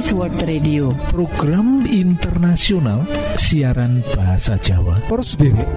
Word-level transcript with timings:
Adventist 0.00 0.48
Radio. 0.48 0.96
Program 1.12 1.84
internasional 1.84 3.04
siaran 3.36 4.00
bahasa 4.16 4.56
Jawa. 4.56 4.96
Poros 5.04 5.36
derek 5.36 5.68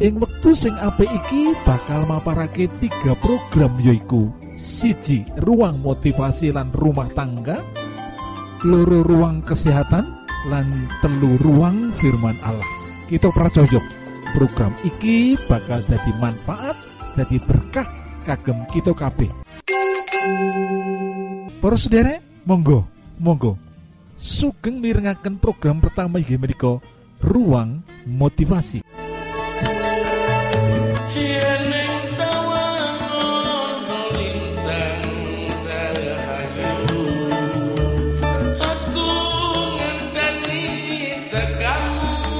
ing 0.00 0.16
wektu 0.16 0.56
sing 0.56 0.72
apik 0.80 1.04
iki 1.04 1.52
bakal 1.68 2.08
maparake 2.08 2.72
tiga 2.80 3.12
program 3.20 3.76
yoiku 3.84 4.32
siji 4.56 5.28
ruang 5.44 5.76
motivasi 5.84 6.56
lan 6.56 6.72
rumah 6.72 7.12
tangga. 7.12 7.60
Loro 8.64 9.04
ruang 9.04 9.44
kesehatan. 9.44 10.16
Lan 10.48 10.88
telu 11.04 11.36
ruang 11.44 11.92
firman 12.00 12.40
Allah. 12.40 12.70
Kita 13.12 13.28
pracojok 13.28 13.84
program 14.32 14.72
iki 14.88 15.36
bakal 15.44 15.84
jadi 15.84 16.12
manfaat 16.16 16.80
jadi 17.12 17.36
berkah 17.44 17.88
kagem 18.24 18.64
kita 18.72 18.96
Para 21.60 21.76
sederek 21.76 22.25
monggo 22.46 22.86
monggo 23.18 23.58
sugeng 24.22 24.78
mirengaken 24.78 25.34
program 25.42 25.82
pertama 25.82 26.22
inggih 26.22 26.38
menika 26.38 26.78
ruang 27.18 27.82
motivasi 28.06 28.86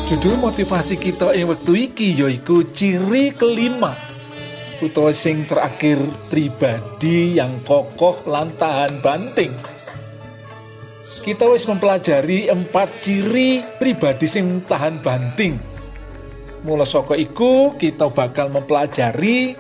Judul 0.06 0.38
motivasi 0.38 1.02
kita 1.02 1.34
yang 1.34 1.50
waktu 1.50 1.90
iki 1.90 2.14
yaiku 2.14 2.62
ciri 2.62 3.34
kelima 3.34 3.90
utawa 4.78 5.10
sing 5.10 5.50
terakhir 5.50 5.98
pribadi 6.30 7.42
yang 7.42 7.58
kokoh 7.66 8.22
lan 8.30 8.54
tahan 8.54 9.02
banting. 9.02 9.75
Kita 11.06 11.46
wis 11.46 11.70
mempelajari 11.70 12.50
empat 12.50 12.98
ciri 12.98 13.62
pribadi 13.78 14.26
sing 14.26 14.66
tahan 14.66 14.98
banting. 14.98 15.54
Mula 16.66 16.82
saka 16.82 17.14
iku 17.14 17.78
kita 17.78 18.10
bakal 18.10 18.50
mempelajari 18.50 19.54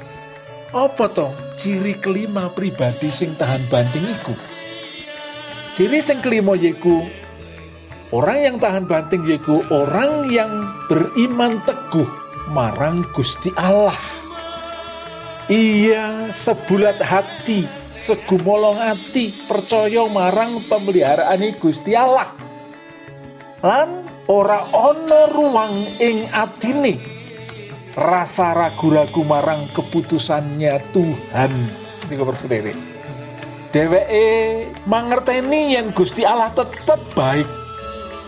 apa 0.74 1.06
toh 1.06 1.30
ciri 1.54 2.02
kelima 2.02 2.50
pribadi 2.50 3.14
sing 3.14 3.38
tahan 3.38 3.62
banting 3.70 4.02
iku. 4.10 4.34
Ciri 5.78 6.02
sing 6.02 6.18
kelima 6.18 6.58
yaiku 6.58 7.06
Orang 8.14 8.38
yang 8.38 8.56
tahan 8.62 8.86
banting 8.86 9.26
yaitu 9.26 9.66
orang 9.66 10.30
yang 10.30 10.50
beriman 10.86 11.58
teguh 11.66 12.06
marang 12.54 13.02
Gusti 13.10 13.50
Allah. 13.58 13.98
Ia 15.50 16.30
sebulat 16.30 17.02
hati, 17.02 17.66
segumolong 17.96 18.78
hati, 18.78 19.32
percaya 19.48 20.04
marang 20.06 20.62
pemeliharaan 20.68 21.42
Gusti 21.56 21.96
Allah. 21.96 22.36
Lan 23.64 24.04
ora 24.28 24.68
ono 24.70 25.20
ruang 25.32 25.96
ing 25.98 26.28
atine 26.30 27.00
rasa 27.96 28.52
ragu-ragu 28.52 29.24
marang 29.24 29.72
keputusannya 29.72 30.92
Tuhan. 30.92 31.52
Niku 32.12 32.22
sendiri. 32.36 32.76
Dheweke 33.72 34.24
mangerteni 34.86 35.74
yang 35.74 35.90
Gusti 35.90 36.22
Allah 36.22 36.52
tetap 36.52 37.00
baik 37.16 37.48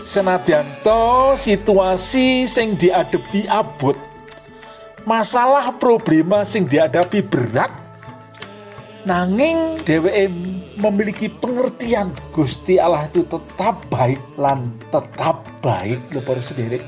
senadyanto 0.09 1.37
situasi 1.37 2.49
sing 2.49 2.81
dihadapi 2.81 3.45
abot 3.45 3.93
masalah 5.05 5.73
problema 5.77 6.45
sing 6.49 6.65
dihadapi 6.65 7.21
berat 7.25 7.88
nanging 9.09 9.81
dheweke 9.89 10.29
memiliki 10.77 11.33
pengertian. 11.33 12.13
Gusti 12.37 12.77
Allah 12.77 13.09
itu 13.09 13.25
tetap 13.25 13.89
baik 13.89 14.21
lan 14.37 14.77
tetap 14.93 15.49
baik. 15.65 16.05
Lho 16.13 16.21
para 16.21 16.45
sendiri 16.45 16.85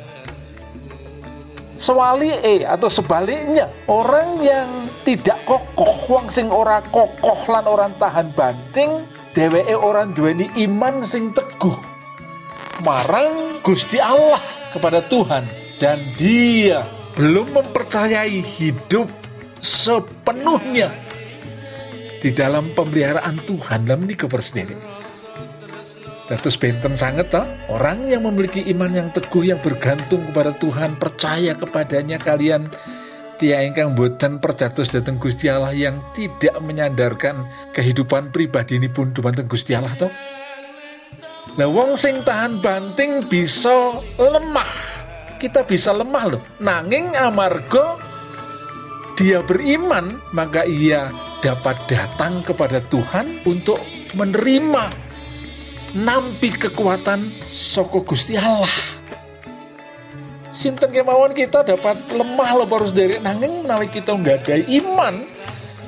Sewali 1.80 2.28
eh 2.44 2.69
atau 2.69 2.92
sebaliknya 2.92 3.64
orang 3.88 4.36
yang 4.44 4.69
tidak 5.00 5.41
kokoh 5.48 5.97
wong 6.12 6.28
sing 6.28 6.53
ora 6.53 6.84
kokoh 6.84 7.41
lan 7.48 7.64
orang 7.64 7.97
tahan 7.97 8.36
banting 8.36 9.09
dheweke 9.32 9.72
orang 9.72 10.12
duweni 10.12 10.44
iman 10.69 11.00
sing 11.00 11.32
teguh. 11.32 11.72
Marang 12.84 13.64
Gusti 13.64 13.97
Allah 13.97 14.44
kepada 14.76 15.00
Tuhan 15.09 15.48
dan 15.80 15.97
dia 16.20 16.84
belum 17.16 17.48
mempercayai 17.56 18.44
hidup 18.44 19.09
sepenuhnya 19.64 20.92
di 22.20 22.31
dalam 22.36 22.70
pemeliharaan 22.76 23.41
Tuhan 23.48 23.88
dalam 23.88 24.04
ini 24.04 24.14
sendiri. 24.14 24.76
Terus 26.31 26.54
benten 26.54 26.94
sangat 26.94 27.34
toh 27.34 27.42
orang 27.75 28.06
yang 28.06 28.22
memiliki 28.22 28.62
iman 28.70 28.94
yang 28.94 29.08
teguh 29.10 29.50
yang 29.50 29.58
bergantung 29.58 30.22
kepada 30.30 30.54
Tuhan 30.54 30.94
percaya 30.94 31.59
kepadanya 31.59 32.22
kalian 32.22 32.70
tia 33.42 33.66
ingkang 33.66 33.98
boten 33.98 34.38
percatus 34.38 34.94
datang 34.94 35.19
Gusti 35.19 35.50
Allah 35.50 35.75
yang 35.75 35.98
tidak 36.14 36.54
menyandarkan 36.62 37.50
kehidupan 37.75 38.30
pribadi 38.30 38.78
ini 38.78 38.86
pun 38.86 39.10
dumateng 39.10 39.50
Gusti 39.50 39.75
Allah 39.75 39.91
toh 39.98 40.12
Nah, 41.59 41.66
wong 41.66 41.98
sing 41.98 42.22
tahan 42.22 42.62
banting 42.62 43.26
bisa 43.26 43.98
lemah. 44.14 44.70
Kita 45.34 45.66
bisa 45.66 45.91
lemah 45.91 46.25
loh. 46.30 46.42
Nanging 46.62 47.19
amargo 47.19 47.98
dia 49.19 49.42
beriman, 49.42 50.14
maka 50.30 50.62
ia 50.62 51.10
dapat 51.41 51.77
datang 51.89 52.45
kepada 52.45 52.84
Tuhan 52.93 53.41
untuk 53.49 53.81
menerima 54.12 54.93
nampi 55.97 56.53
kekuatan 56.53 57.33
soko 57.49 58.05
Gusti 58.05 58.37
Allah. 58.37 58.71
Sinten 60.53 60.93
kemauan 60.93 61.33
kita 61.33 61.65
dapat 61.65 61.97
lemah 62.12 62.61
loh 62.61 62.69
harus 62.69 62.93
dari 62.93 63.17
nanging 63.17 63.65
menawi 63.65 63.89
kita 63.89 64.12
nggak 64.12 64.45
ada 64.45 64.56
iman, 64.69 65.25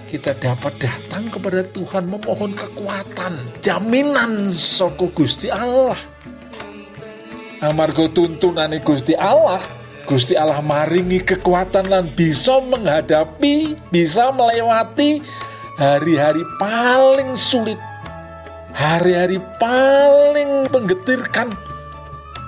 kita 0.09 0.33
dapat 0.33 0.73
datang 0.81 1.29
kepada 1.29 1.61
Tuhan 1.77 2.09
memohon 2.09 2.57
kekuatan, 2.57 3.37
jaminan 3.61 4.49
soko 4.49 5.13
Gusti 5.13 5.53
Allah. 5.53 6.01
Amargo 7.61 8.09
tuntunan 8.09 8.73
Gusti 8.81 9.13
Allah, 9.13 9.61
Gusti 10.07 10.35
Allah 10.35 10.59
maringi 10.59 11.23
kekuatan 11.23 11.87
dan 11.87 12.11
bisa 12.13 12.59
menghadapi, 12.59 13.79
bisa 13.95 14.35
melewati 14.35 15.23
hari-hari 15.79 16.43
paling 16.59 17.39
sulit, 17.39 17.79
hari-hari 18.75 19.39
paling 19.63 20.67
menggetirkan, 20.69 21.55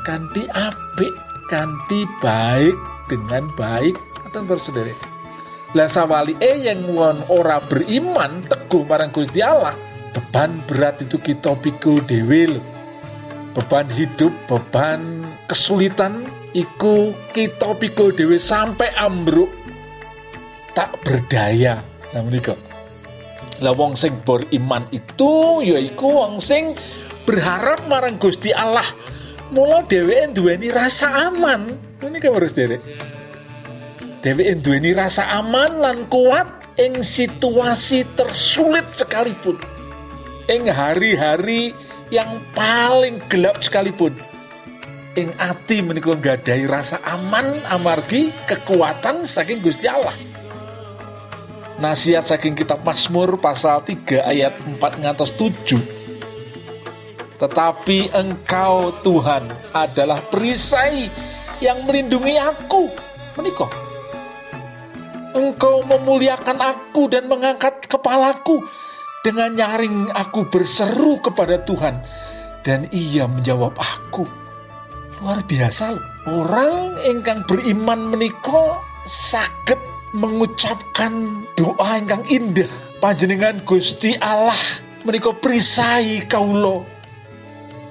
kanti 0.03 0.43
apik, 0.51 1.15
kanti 1.49 2.03
baik 2.19 2.77
dengan 3.07 3.47
baik, 3.55 3.95
kata 4.27 4.59
saudara. 4.59 4.95
Lah 5.75 5.91
sawali 5.91 6.39
e 6.39 6.71
yang 6.71 6.87
won 6.95 7.19
ora 7.27 7.59
beriman 7.59 8.47
teguh 8.47 8.87
marang 8.87 9.11
Gusti 9.11 9.43
Allah, 9.43 9.75
beban 10.15 10.63
berat 10.71 11.03
itu 11.03 11.19
kita 11.19 11.55
pikul 11.59 12.03
dewi 12.07 12.61
Beban 13.55 13.87
hidup, 13.87 14.35
beban 14.51 15.23
kesulitan 15.47 16.27
iku 16.55 17.13
kita 17.35 17.75
pikul 17.77 18.15
dewi 18.15 18.39
sampai 18.39 18.95
ambruk 18.97 19.51
tak 20.73 20.97
berdaya. 21.03 21.83
Menika. 22.15 22.55
Lah 23.59 23.75
wong 23.75 23.99
sing 23.99 24.15
beriman 24.23 24.87
itu 24.95 25.61
yaiku 25.67 26.23
wong 26.25 26.39
sing 26.39 26.79
berharap 27.27 27.83
marang 27.91 28.17
Gusti 28.17 28.55
Allah. 28.55 28.87
Mula 29.51 29.83
dheweke 29.85 30.33
duweni 30.33 30.71
rasa 30.71 31.29
aman. 31.29 31.75
Ini 32.01 32.19
harus 32.23 32.55
derek 32.55 32.83
dheweke 34.25 34.65
duweni 34.65 34.97
rasa 34.97 35.29
aman 35.37 35.85
lan 35.85 36.09
kuat 36.09 36.49
ing 36.81 37.05
situasi 37.05 38.09
tersulit 38.17 38.89
sekalipun 38.89 39.61
ing 40.49 40.65
hari-hari 40.73 41.77
yang 42.09 42.41
paling 42.57 43.21
gelap 43.29 43.61
sekalipun 43.61 44.17
ing 45.15 45.31
ati 45.39 45.83
menika 45.83 46.15
nggadahi 46.15 46.65
rasa 46.67 46.99
aman 47.07 47.63
amargi 47.71 48.35
kekuatan 48.47 49.27
saking 49.27 49.63
Gusti 49.63 49.87
Allah. 49.87 50.15
Nasihat 51.79 52.23
saking 52.23 52.55
kitab 52.55 52.87
Mazmur 52.87 53.35
pasal 53.39 53.83
3 53.83 54.23
ayat 54.23 54.55
4 54.63 55.03
ngantos 55.03 55.35
7 55.35 56.05
tetapi 57.35 58.15
engkau 58.15 58.95
Tuhan 59.03 59.45
adalah 59.75 60.23
perisai 60.31 61.11
yang 61.59 61.83
melindungi 61.85 62.39
aku. 62.39 62.89
Menikah. 63.35 63.71
Engkau 65.35 65.83
memuliakan 65.83 66.63
aku 66.63 67.11
dan 67.11 67.27
mengangkat 67.27 67.91
kepalaku. 67.91 68.63
Dengan 69.25 69.57
nyaring 69.57 70.13
aku 70.13 70.53
berseru 70.53 71.17
kepada 71.21 71.57
Tuhan 71.65 72.05
dan 72.61 72.87
ia 72.93 73.25
menjawab 73.25 73.73
aku. 73.73 74.44
Luar 75.25 75.41
biasa 75.49 75.97
loh. 75.97 76.05
Orang 76.29 77.01
ingkang 77.01 77.49
beriman 77.49 78.13
menika 78.13 78.77
sakit 79.09 79.81
mengucapkan 80.13 81.41
doa 81.57 81.97
ingkang 81.97 82.29
indah. 82.29 82.69
Panjenengan 83.01 83.65
Gusti 83.65 84.21
Allah 84.21 84.85
menika 85.05 85.33
perisai 85.33 86.25
kaulo 86.29 86.85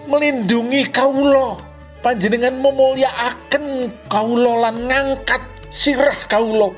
melindungi 0.09 0.89
kaulo 0.89 1.61
panjenengan 2.03 2.59
memulyakaken 2.59 3.93
kaulo 4.09 4.59
lan 4.59 4.89
ngangkat 4.89 5.39
sirah 5.71 6.27
kaulo 6.27 6.75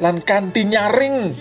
lan 0.00 0.22
kanthi 0.24 0.64
nyaring 0.64 1.34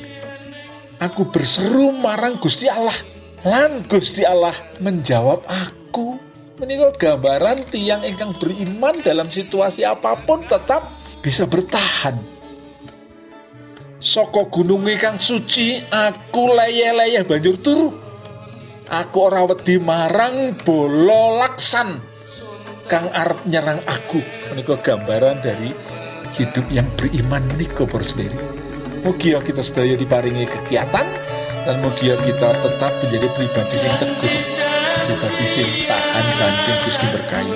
aku 0.99 1.29
berseru 1.31 1.95
marang 1.95 2.41
Gusti 2.41 2.67
Allah 2.67 2.97
lan 3.45 3.85
Gusti 3.87 4.27
Allah 4.27 4.57
menjawab 4.83 5.45
aku 5.47 6.28
menika 6.59 6.91
gambaran 6.91 7.71
tiang 7.71 8.03
ingkang 8.03 8.35
beriman 8.35 8.99
dalam 8.99 9.31
situasi 9.31 9.87
apa 9.87 10.19
pun 10.27 10.43
tetap 10.43 10.91
bisa 11.23 11.47
bertahan. 11.47 12.19
Soko 13.99 14.47
gunung 14.51 14.87
kang 14.99 15.19
suci 15.19 15.79
aku 15.87 16.55
leye-leye 16.55 17.23
banjur 17.23 17.55
turu. 17.59 17.89
Aku 18.89 19.17
ora 19.21 19.45
wedi 19.45 19.77
marang 19.79 20.55
bolo 20.65 21.39
laksan 21.39 21.99
kang 22.91 23.07
arep 23.11 23.39
nyerang 23.47 23.79
aku. 23.87 24.19
Menika 24.51 24.75
gambaran 24.79 25.39
dari 25.43 25.71
hidup 26.35 26.65
yang 26.71 26.87
beriman 26.95 27.43
menika 27.55 27.87
sendiri. 28.03 28.39
Mugi 29.03 29.31
kita 29.31 29.63
sedaya 29.63 29.95
diparingi 29.95 30.43
kegiatan 30.43 31.07
dan 31.63 31.75
mugi 31.83 32.11
kita 32.11 32.49
tetap 32.51 32.91
menjadi 33.03 33.27
pribadi 33.35 33.77
yang 33.83 34.11
teguh 34.19 34.68
pribadi 35.09 35.45
yang 35.57 35.73
tahan 35.89 36.25
banting 36.37 36.79
Gusti 36.85 37.07
berkahi 37.09 37.53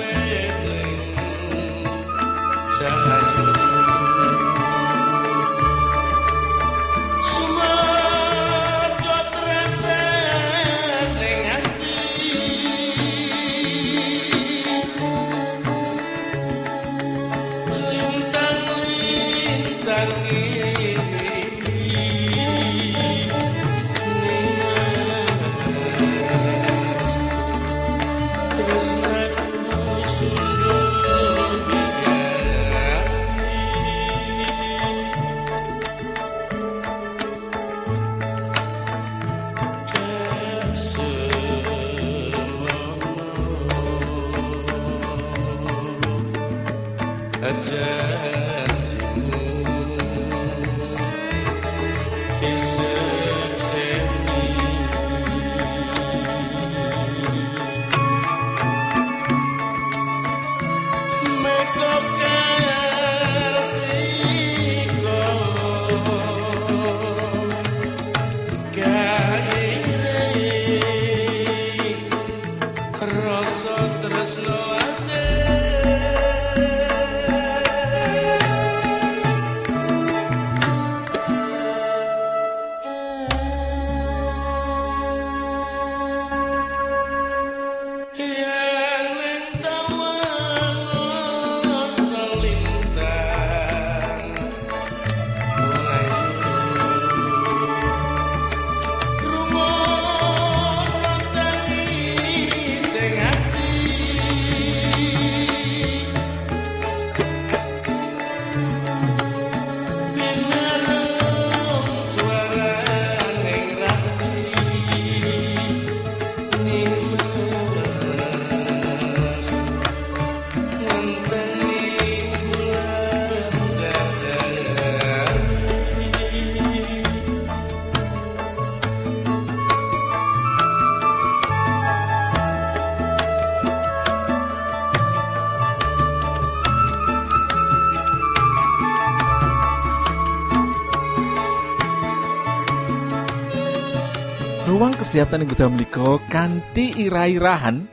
kesehatan 144.92 145.46
yang 145.46 145.50
kuda 145.56 145.66
menika 145.72 146.20
kanthi 146.28 147.08
ira-irahan 147.08 147.88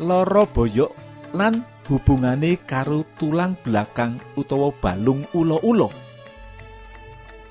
loro 0.00 0.48
boyok 0.48 0.88
lan 1.36 1.60
hubungane 1.90 2.56
karo 2.64 3.04
tulang 3.20 3.58
belakang 3.60 4.16
utawa 4.38 4.72
balung 4.72 5.28
ulo-ulo. 5.36 5.92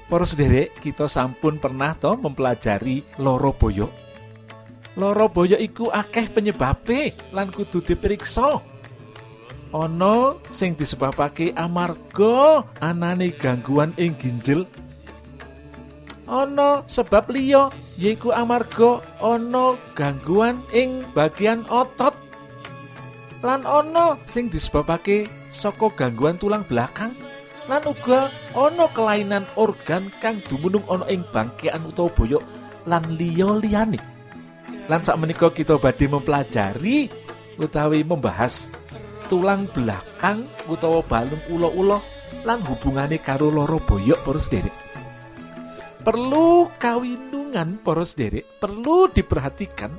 Para 0.10 0.25
sederek, 0.25 0.81
kita 0.81 1.06
sampun 1.06 1.62
pernah 1.62 1.94
toh 1.94 2.18
mempelajari 2.18 3.22
loro 3.22 3.53
boyok. 3.53 3.91
Loro 4.98 5.29
boyok 5.29 5.62
iku 5.62 5.94
akeh 5.94 6.34
penyebabe 6.34 7.13
lan 7.29 7.53
kudu 7.53 7.86
diperiksa. 7.86 8.58
Ana 9.70 10.34
sing 10.50 10.74
disebabake 10.74 11.53
amarga 11.53 12.65
anane 12.82 13.29
gangguan 13.38 13.94
ing 14.01 14.18
ginjel 14.18 14.65
ana 16.29 16.86
sebab 16.86 17.33
liya 17.33 17.74
yaiku 17.98 18.29
amarga 18.29 19.01
ana 19.17 19.74
gangguan 19.98 20.62
ing 20.69 21.01
bagian 21.17 21.65
otot. 21.67 22.13
Lan 23.41 23.65
ana 23.65 24.15
sing 24.29 24.48
disebabake 24.53 25.25
saka 25.50 25.89
gangguan 25.98 26.38
tulang 26.38 26.62
belakang. 26.69 27.12
Lan 27.65 27.81
uga 27.89 28.29
ana 28.53 28.86
kelainan 28.93 29.50
organ 29.57 30.13
kang 30.21 30.39
dumunung 30.45 30.86
ana 30.86 31.09
ing 31.09 31.25
bangkean 31.33 31.81
utawa 31.89 32.13
boyok 32.13 32.45
lan 32.86 33.03
liya 33.17 33.50
liyane. 33.57 34.00
Lan 34.89 35.01
sak 35.01 35.17
menika 35.17 35.50
kita 35.50 35.77
badhe 35.77 36.09
mempelajari 36.09 37.09
utawi 37.62 38.01
membahas 38.01 38.74
tulang 39.29 39.69
belakang 39.69 40.50
utawa 40.65 41.05
balung 41.05 41.41
ulo-ulo 41.53 42.01
lan 42.41 42.63
hubungane 42.65 43.21
karo 43.21 43.53
loro 43.53 43.77
boyok 43.77 44.17
para 44.25 44.41
sederek 44.41 44.88
perlu 46.00 46.72
kawinungan 46.79 47.84
poros 47.84 48.15
derek 48.15 48.48
perlu 48.63 49.12
diperhatikan 49.12 49.91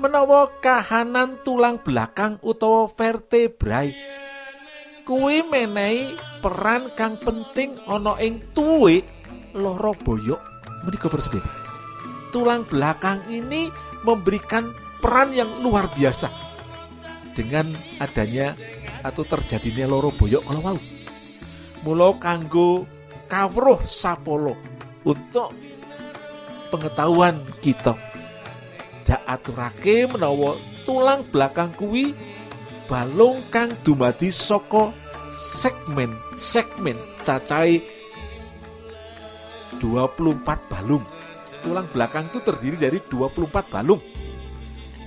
menawa 0.00 0.48
kahanan 0.64 1.38
tulang 1.44 1.78
belakang 1.84 2.40
utawa 2.40 2.88
vertebrae 2.88 3.92
kuwi 5.04 5.44
menehi 5.44 6.16
peran 6.40 6.88
kang 6.96 7.20
penting 7.20 7.76
ana 7.84 8.16
ing 8.16 8.40
tuwe 8.56 9.04
loro 9.52 9.92
boyok 9.92 10.40
menika 10.88 11.12
sendiri 11.12 11.48
tulang 12.32 12.64
belakang 12.64 13.20
ini 13.28 13.68
memberikan 14.02 14.72
peran 15.04 15.36
yang 15.36 15.60
luar 15.60 15.86
biasa 15.92 16.32
dengan 17.36 17.68
adanya 18.00 18.56
atau 19.04 19.20
terjadinya 19.22 19.84
loro 19.84 20.08
boyok 20.16 20.42
kalau 20.48 20.62
mau 20.64 20.80
mulo 21.84 22.16
kanggo 22.16 22.88
kawruh 23.28 23.84
sapolo 23.84 24.73
untuk 25.04 25.52
pengetahuan 26.72 27.44
kita. 27.60 27.94
Jak 29.04 29.20
aturake 29.28 30.08
menawa 30.08 30.56
tulang 30.88 31.22
belakang 31.28 31.70
kuwi 31.76 32.16
balung 32.88 33.40
kang 33.52 33.72
dumadi 33.84 34.32
saka 34.32 34.92
segmen 35.36 36.12
segmen 36.36 36.96
cacai 37.20 37.84
24 39.78 40.72
balung. 40.72 41.04
Tulang 41.60 41.88
belakang 41.92 42.28
itu 42.28 42.40
terdiri 42.44 42.76
dari 42.76 42.98
24 43.00 43.72
balung. 43.72 44.00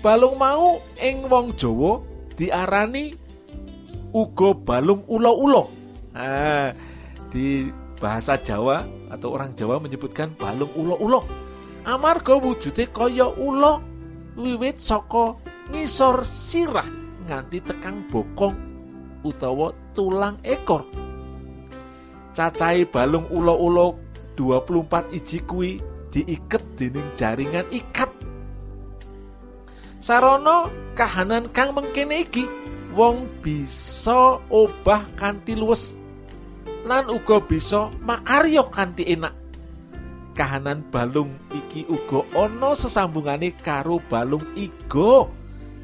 Balung 0.02 0.38
mau 0.38 0.78
ing 1.02 1.26
wong 1.26 1.58
Jawa 1.58 2.02
diarani 2.38 3.14
uga 4.14 4.54
balung 4.54 5.02
ulo-ulo. 5.10 5.70
Nah, 6.14 6.74
di 7.30 7.70
bahasa 7.98 8.38
Jawa 8.38 8.86
atau 9.10 9.34
orang 9.34 9.58
Jawa 9.58 9.82
menyebutkan 9.82 10.34
balung 10.38 10.72
ulo-ulo. 10.78 11.26
Amarga 11.84 12.38
wujude 12.38 12.88
kaya 12.94 13.28
ulo 13.28 13.82
wiwit 14.38 14.78
saka 14.78 15.34
ngisor 15.74 16.22
sirah 16.22 16.86
nganti 17.26 17.60
tekang 17.60 18.06
bokong 18.14 18.56
utawa 19.26 19.74
tulang 19.92 20.38
ekor. 20.46 20.86
Cacai 22.38 22.86
balung 22.86 23.26
ulo-ulo 23.34 23.98
24 24.38 25.18
iji 25.18 25.42
kuwi 25.42 25.82
diiket 26.14 26.64
dening 26.78 27.10
jaringan 27.18 27.66
ikat. 27.74 28.14
Sarono 29.98 30.70
kahanan 30.94 31.50
kang 31.52 31.74
mengkene 31.74 32.24
iki 32.24 32.46
wong 32.96 33.28
bisa 33.44 34.40
obah 34.48 35.04
kanthi 35.20 35.58
luwes 35.58 36.00
lan 36.88 37.12
uga 37.12 37.44
bisa 37.44 37.92
makarya 38.02 38.64
kanthi 38.72 39.04
enak. 39.12 39.36
Kahanan 40.32 40.88
balung 40.88 41.36
iki 41.52 41.84
uga 41.92 42.24
ana 42.40 42.72
sesambungane 42.72 43.52
karo 43.60 44.00
balung 44.08 44.44
iga 44.56 45.28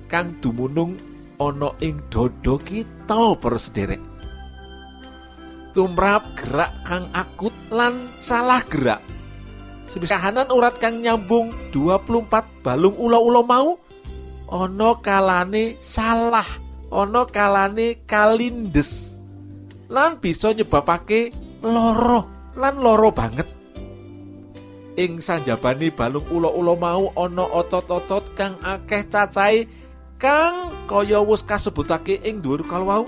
kang 0.07 0.39
dumunung 0.39 0.95
ana 1.43 1.75
ing 1.83 1.99
dada 2.07 2.55
kita 2.63 3.35
para 3.35 3.59
sederek. 3.59 3.99
Tumrap 5.75 6.23
gerak 6.39 6.71
kang 6.87 7.11
akut 7.11 7.53
lan 7.67 8.07
salah 8.23 8.63
gerak. 8.71 9.03
Kahanan 9.93 10.49
urat 10.49 10.79
kang 10.81 11.03
nyambung 11.03 11.53
24 11.75 12.65
balung 12.65 12.97
ula-ula 12.97 13.45
mau 13.45 13.77
ana 14.49 14.89
kalane 15.01 15.77
salah 15.81 16.45
ana 16.89 17.25
kalane 17.29 18.01
kalindes 18.05 19.12
lan 19.93 20.17
bisa 20.17 20.49
nyebabake 20.57 21.29
loro 21.61 22.49
lan 22.57 22.81
loro 22.81 23.13
banget. 23.13 23.45
Ing 24.97 25.21
sanjabani 25.21 25.93
balung 25.93 26.25
ulo-ulo 26.33 26.73
mau 26.77 27.13
ana 27.13 27.45
otot-otot 27.45 28.33
kang 28.33 28.57
akeh 28.61 29.05
cacahe 29.09 29.69
kang 30.17 30.73
kaya 30.89 31.21
wis 31.21 31.45
kasebutake 31.45 32.21
ing 32.25 32.41
dhuwur 32.41 32.65
kalwau. 32.65 33.05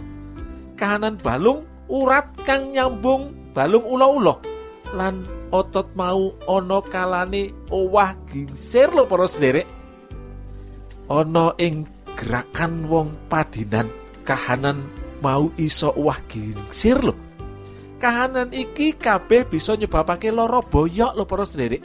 Kahanan 0.77 1.17
balung 1.17 1.65
urat 1.89 2.25
kang 2.45 2.73
nyambung 2.73 3.33
balung 3.53 3.85
ulo-ulo. 3.85 4.41
Lan 4.93 5.25
otot 5.49 5.93
mau 5.97 6.33
ana 6.45 6.81
kalane 6.85 7.53
owah 7.69 8.13
gingsir 8.29 8.89
lho 8.93 9.05
para 9.05 9.29
sederek. 9.29 9.69
Ana 11.05 11.53
ing 11.61 11.85
gerakan 12.17 12.89
wong 12.89 13.13
padinan 13.29 13.93
kahanan 14.25 14.89
mau 15.19 15.51
iso 15.59 15.91
wah 15.95 16.19
gingsir 16.27 16.99
lho. 16.99 17.15
Kahanan 18.01 18.51
iki 18.51 18.95
kabeh 18.95 19.47
bisa 19.47 19.79
nyebabake 19.79 20.31
loro 20.31 20.59
boyok 20.59 21.11
lho 21.15 21.23
para 21.23 21.45
sederek 21.47 21.83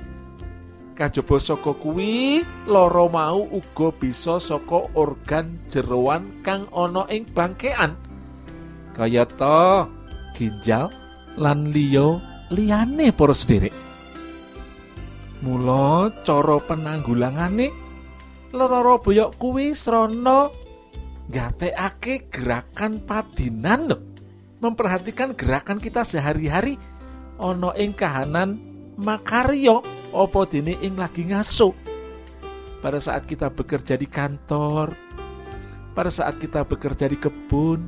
kajaba 0.99 1.41
saka 1.41 1.73
kuwi 1.81 2.45
loro 2.69 3.09
mau 3.09 3.41
uga 3.41 3.89
bisa 3.97 4.37
saka 4.37 4.85
organ 4.93 5.57
jeroan 5.73 6.45
kang 6.45 6.69
ana 6.75 7.09
ing 7.09 7.25
bangkean. 7.31 7.97
Kayata 8.93 9.89
ginjal 10.37 10.93
lan 11.41 11.73
liya 11.73 12.21
liyane 12.53 13.15
para 13.17 13.33
sederek 13.33 13.73
mula 15.41 16.13
cara 16.21 16.61
penanggulangane 16.61 17.73
lara 18.53 19.01
boyok 19.01 19.41
kuwi 19.41 19.73
srana 19.73 20.53
gatekake 21.31 22.29
gerakan 22.29 22.99
padinan 23.07 23.95
lho. 23.95 23.99
Memperhatikan 24.61 25.33
gerakan 25.33 25.81
kita 25.81 26.05
sehari-hari 26.05 26.77
ana 27.41 27.73
ing 27.81 27.97
kahanan 27.97 28.61
makaryo 29.01 29.81
apa 30.13 30.41
dene 30.45 30.77
ing 30.85 30.99
lagi 31.01 31.25
ngaso. 31.25 31.73
Pada 32.85 33.01
saat 33.01 33.25
kita 33.25 33.49
bekerja 33.49 33.97
di 33.97 34.05
kantor, 34.05 34.93
pada 35.97 36.11
saat 36.13 36.37
kita 36.37 36.61
bekerja 36.67 37.09
di 37.09 37.17
kebun, 37.17 37.81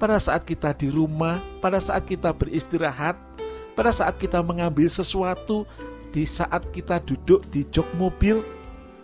pada 0.00 0.16
saat 0.16 0.48
kita 0.48 0.72
di 0.72 0.88
rumah, 0.88 1.40
pada 1.60 1.76
saat 1.76 2.08
kita 2.08 2.32
beristirahat, 2.32 3.16
pada 3.76 3.92
saat 3.92 4.16
kita 4.16 4.40
mengambil 4.40 4.88
sesuatu, 4.88 5.68
di 6.12 6.24
saat 6.24 6.68
kita 6.72 7.00
duduk 7.04 7.44
di 7.48 7.64
jok 7.68 7.88
mobil, 7.96 8.40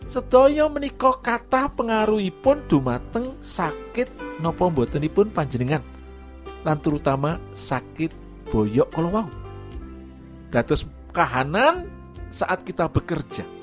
sedaya 0.07 0.71
menika 0.71 1.15
kathah 1.19 1.71
pengaruhipun 1.75 2.67
dumateng 2.71 3.35
sakit 3.43 4.41
napa 4.43 4.71
botenipun 4.71 5.31
panjenengan? 5.31 5.83
Lan 6.63 6.79
terutama 6.83 7.39
sakit 7.55 8.15
boyok 8.51 8.89
kalau 8.91 9.11
wau. 9.11 9.29
Dados 10.51 10.87
kahanan 11.11 11.91
saat 12.31 12.63
kita 12.63 12.87
bekerja 12.91 13.57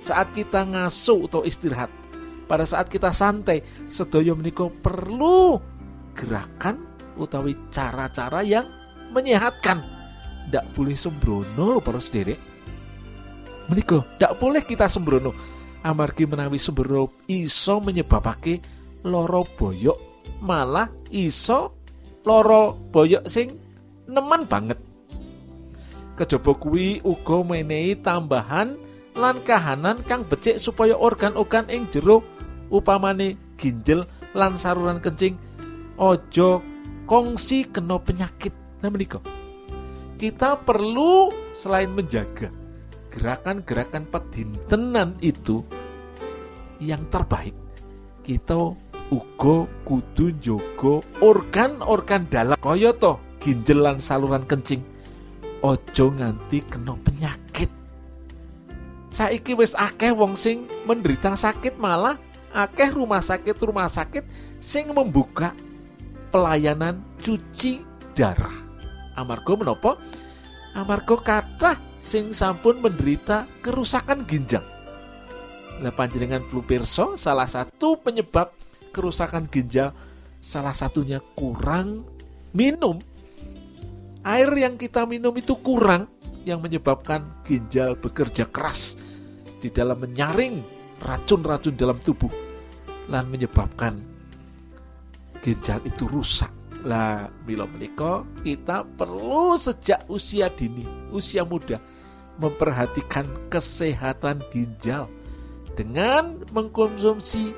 saat 0.00 0.32
kita 0.32 0.64
ngasuh 0.64 1.28
atau 1.28 1.44
istirahat 1.44 1.92
pada 2.48 2.64
saat 2.64 2.88
kita 2.88 3.12
santai 3.12 3.62
sedaya 3.86 4.32
menika 4.34 4.66
perlu 4.66 5.60
gerakan 6.16 6.82
utawi 7.14 7.54
cara-cara 7.70 8.42
yang 8.42 8.66
menyehatkan. 9.14 9.84
Tidak 10.48 10.74
boleh 10.74 10.96
sembrono 10.98 11.78
loh 11.78 11.82
para 11.84 12.02
sederek. 12.02 12.40
Menika 13.70 14.02
tidak 14.18 14.34
boleh 14.42 14.66
kita 14.66 14.90
sembrono 14.90 15.30
amargi 15.80 16.28
menawi 16.28 16.60
sembrono 16.60 17.08
iso 17.28 17.80
menyebabake 17.80 18.60
loro 19.08 19.44
boyok 19.56 19.98
malah 20.44 20.88
iso 21.08 21.80
loro 22.24 22.76
boyok 22.76 23.24
sing 23.28 23.48
nemen 24.10 24.44
banget. 24.44 24.76
Kejaba 26.18 26.52
kuwi 26.52 27.00
uga 27.00 27.40
menehi 27.40 27.96
tambahan 27.96 28.76
lan 29.16 29.36
kahanan 29.40 30.04
kang 30.04 30.28
becik 30.28 30.60
supaya 30.60 30.92
organ-organ 30.92 31.64
ing 31.72 31.88
jero 31.88 32.20
upamane 32.68 33.40
ginjel 33.56 34.04
lan 34.36 34.60
saluran 34.60 35.00
kencing 35.00 35.40
ojo 35.96 36.60
kongsi 37.08 37.64
kena 37.72 37.96
penyakit. 37.96 38.52
Nah 38.84 38.92
menika 38.92 39.20
kita 40.20 40.60
perlu 40.60 41.32
selain 41.56 41.88
menjaga 41.88 42.52
gerakan-gerakan 43.10 44.06
pedintenan 44.06 45.18
itu 45.20 45.66
yang 46.80 47.04
terbaik. 47.10 47.52
Kita 48.22 48.56
ugo 49.10 49.66
kudu 49.82 50.38
jogo 50.38 51.02
organ-organ 51.18 52.30
dalam. 52.30 52.56
Kaya 52.56 52.94
to 52.94 53.18
ginjelan 53.42 53.98
saluran 53.98 54.46
kencing. 54.46 54.80
Ojo 55.60 56.06
nganti 56.16 56.64
kena 56.64 56.96
penyakit. 56.96 57.68
Saiki 59.10 59.52
wis 59.58 59.76
akeh 59.76 60.14
wong 60.14 60.38
sing 60.38 60.64
menderita 60.86 61.36
sakit 61.36 61.76
malah 61.76 62.16
akeh 62.54 62.88
rumah 62.94 63.20
sakit 63.20 63.58
rumah 63.60 63.90
sakit 63.90 64.24
sing 64.62 64.88
membuka 64.94 65.52
pelayanan 66.32 67.02
cuci 67.20 67.82
darah. 68.16 68.54
Amarga 69.18 69.52
menopo 69.58 69.98
amarga 70.72 71.16
kathah 71.18 71.89
sing 72.00 72.32
sampun 72.32 72.80
menderita 72.80 73.46
kerusakan 73.60 74.24
ginjal. 74.24 74.64
Nah 75.80 75.92
panjenengan 75.92 76.44
flu 76.48 76.64
perso 76.64 77.14
salah 77.20 77.46
satu 77.46 78.00
penyebab 78.00 78.52
kerusakan 78.90 79.46
ginjal 79.48 79.92
salah 80.40 80.74
satunya 80.74 81.20
kurang 81.36 82.04
minum. 82.56 82.96
Air 84.20 84.52
yang 84.52 84.76
kita 84.76 85.08
minum 85.08 85.32
itu 85.36 85.56
kurang 85.56 86.04
yang 86.44 86.60
menyebabkan 86.60 87.24
ginjal 87.44 87.96
bekerja 87.96 88.48
keras 88.48 88.96
di 89.60 89.72
dalam 89.72 90.00
menyaring 90.00 90.60
racun-racun 91.00 91.76
dalam 91.76 91.96
tubuh 92.00 92.32
dan 93.08 93.28
menyebabkan 93.28 93.96
ginjal 95.40 95.80
itu 95.88 96.04
rusak. 96.04 96.59
Lah, 96.80 97.28
bila 97.44 97.68
menika 97.68 98.24
kita 98.40 98.88
perlu 98.96 99.56
sejak 99.60 100.00
usia 100.08 100.48
dini, 100.48 100.88
usia 101.12 101.44
muda 101.44 101.76
memperhatikan 102.40 103.28
kesehatan 103.52 104.40
ginjal 104.48 105.04
dengan 105.76 106.40
mengkonsumsi 106.56 107.52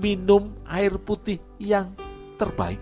minum 0.00 0.56
air 0.64 0.96
putih 0.96 1.36
yang 1.60 1.92
terbaik. 2.40 2.80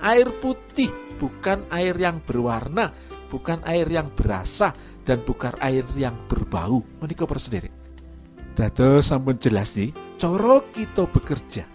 Air 0.00 0.32
putih 0.40 0.88
bukan 1.20 1.68
air 1.68 1.96
yang 1.96 2.20
berwarna, 2.24 2.92
bukan 3.28 3.60
air 3.68 3.88
yang 3.88 4.08
berasa 4.12 4.72
dan 5.04 5.20
bukan 5.20 5.52
air 5.60 5.84
yang 5.96 6.16
berbau. 6.28 6.80
Menika 7.00 7.28
sendiri. 7.36 7.68
Dados 8.56 9.12
sampun 9.12 9.36
jelas 9.36 9.76
nih, 9.76 9.92
cara 10.16 10.64
kita 10.72 11.04
bekerja, 11.04 11.68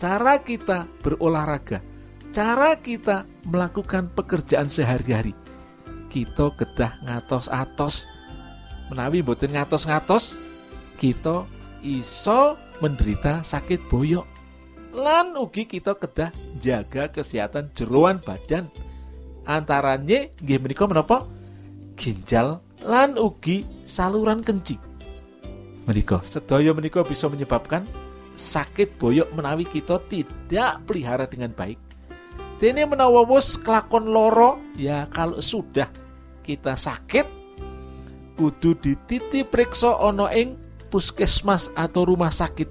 cara 0.00 0.40
kita 0.40 0.88
berolahraga, 1.04 1.84
cara 2.32 2.80
kita 2.80 3.28
melakukan 3.44 4.08
pekerjaan 4.08 4.72
sehari-hari. 4.72 5.36
Kita 6.08 6.48
kedah 6.56 7.04
ngatos-atos. 7.04 8.08
Menawi 8.88 9.20
mboten 9.20 9.52
ngatos-ngatos 9.52 10.40
kita 10.96 11.44
iso 11.84 12.56
menderita 12.80 13.44
sakit 13.44 13.84
boyok. 13.92 14.24
Lan 14.92 15.36
ugi 15.36 15.68
kita 15.68 15.96
kedah 15.96 16.32
jaga 16.60 17.08
kesehatan 17.12 17.72
jeroan 17.76 18.20
badan. 18.20 18.68
Antaranya 19.44 20.28
nggih 20.40 20.60
menika 20.60 20.84
menapa? 20.88 21.24
Ginjal 21.96 22.60
lan 22.84 23.16
ugi 23.16 23.64
saluran 23.84 24.40
kencing. 24.40 24.80
Menika 25.88 26.20
sedaya 26.24 26.76
menika 26.76 27.00
bisa 27.04 27.28
menyebabkan 27.28 27.88
sakit 28.36 28.96
boyok 29.00 29.32
menawi 29.32 29.64
kita 29.64 30.00
tidak 30.08 30.80
pelihara 30.88 31.24
dengan 31.28 31.52
baik 31.52 31.81
dene 32.62 32.86
menawa 32.86 33.26
wis 33.26 33.58
kelakon 33.58 34.06
loro 34.06 34.62
ya 34.78 35.10
kalau 35.10 35.42
sudah 35.42 35.90
kita 36.46 36.78
sakit 36.78 37.26
kudu 38.38 38.78
dititi 38.78 39.42
periksa 39.42 39.98
ono 39.98 40.30
ing 40.30 40.54
puskesmas 40.86 41.74
atau 41.74 42.06
rumah 42.06 42.30
sakit 42.30 42.70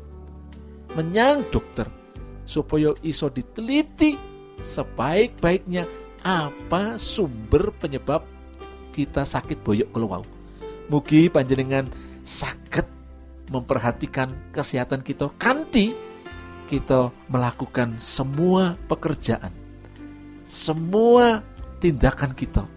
menyang 0.95 1.43
dokter 1.51 1.91
supaya 2.47 2.95
iso 3.03 3.27
diteliti 3.27 4.15
sebaik-baiknya 4.63 5.83
apa 6.23 6.95
sumber 6.95 7.75
penyebab 7.75 8.23
kita 8.95 9.27
sakit 9.27 9.59
boyok 9.59 9.89
keluar. 9.91 10.23
Mugi 10.87 11.27
panjenengan 11.27 11.87
sakit 12.23 12.87
memperhatikan 13.51 14.31
kesehatan 14.55 15.03
kita 15.03 15.31
kanti 15.35 15.91
kita 16.67 17.11
melakukan 17.27 17.99
semua 17.99 18.79
pekerjaan 18.87 19.60
semua 20.51 21.39
tindakan 21.79 22.35
kita 22.35 22.67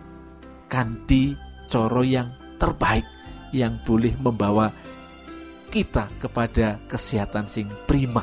kanti 0.70 1.34
coro 1.66 2.06
yang 2.06 2.30
terbaik 2.54 3.02
yang 3.50 3.82
boleh 3.82 4.14
membawa 4.22 4.70
kita 5.74 6.06
kepada 6.22 6.78
kesehatan 6.86 7.50
sing 7.50 7.66
prima 7.90 8.22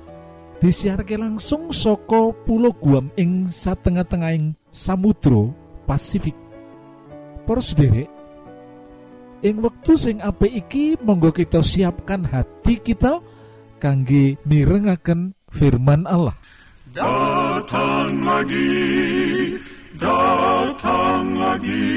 disiarke 0.61 1.17
langsung 1.17 1.73
soko 1.73 2.37
pulau 2.45 2.71
Guam 2.77 3.09
ing 3.17 3.49
satengah-tengahing 3.49 4.53
Samudro 4.69 5.49
Pasifik. 5.89 6.37
Poros 7.49 7.73
derek 7.73 8.07
ing 9.41 9.57
wektu 9.57 9.97
sing 9.97 10.21
apik 10.21 10.53
iki 10.53 10.93
monggo 11.01 11.33
kita 11.33 11.65
siapkan 11.65 12.21
hati 12.21 12.77
kita 12.77 13.17
kangge 13.81 14.37
mirengaken 14.45 15.33
firman 15.49 16.05
Allah. 16.05 16.37
Datang 16.93 18.21
lagi, 18.21 19.57
datang 19.97 21.39
lagi, 21.39 21.89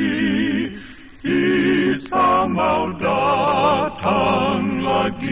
Isa 1.27 2.47
mau 2.49 2.89
datang 2.97 4.63
lagi. 4.81 5.24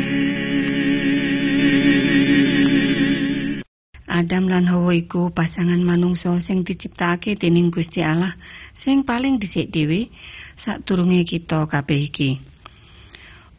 Adam 4.33 4.49
lan 4.49 4.65
Hawa 4.65 4.97
iku 4.97 5.29
pasangan 5.29 5.77
manungsa 5.85 6.41
sing 6.41 6.65
diciptakake 6.65 7.37
dening 7.37 7.69
Gusti 7.69 8.01
Allah 8.01 8.33
sing 8.73 9.05
paling 9.05 9.37
dhisik 9.37 9.69
dhewe 9.69 10.09
sadurunge 10.57 11.21
kita 11.29 11.69
kabeh 11.69 12.09
iki. 12.09 12.41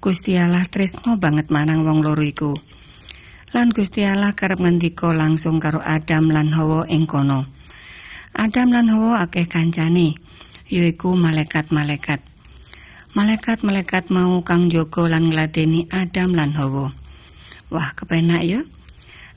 Gusti 0.01 0.33
Allah 0.33 0.65
tresno 0.73 1.21
banget 1.21 1.53
marang 1.53 1.85
wong 1.85 2.01
loro 2.01 2.25
iku. 2.25 2.57
Lan 3.53 3.69
Gusti 3.69 4.01
Allah 4.01 4.33
kerep 4.33 4.57
ngendika 4.57 5.13
langsung 5.13 5.61
karo 5.61 5.77
Adam 5.77 6.33
lan 6.33 6.49
Hawa 6.49 6.89
ing 6.89 7.05
kono. 7.05 7.45
Adam 8.33 8.73
lan 8.73 8.89
Hawa 8.89 9.29
akeh 9.29 9.45
kancane, 9.45 10.17
yaiku 10.73 11.13
malaikat-malaikat. 11.13 12.17
Malaikat-malaikat 13.13 14.09
mau 14.09 14.41
kang 14.41 14.73
jaga 14.73 15.05
lan 15.05 15.29
ngladeni 15.29 15.85
Adam 15.93 16.33
lan 16.33 16.57
Hawa. 16.57 16.89
Wah, 17.69 17.93
kepenak 17.93 18.41
ya? 18.41 18.65